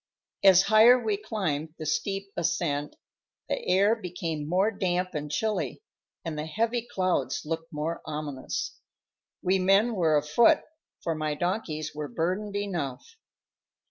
[0.43, 2.95] As higher we climbed the steep ascent,
[3.47, 5.83] the air became more damp and chilly,
[6.25, 8.79] and the heavy clouds looked more ominous.
[9.43, 10.61] We men were afoot,
[11.03, 13.15] for my donkeys were burdened enough.